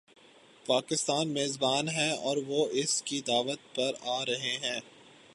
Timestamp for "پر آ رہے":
3.75-4.57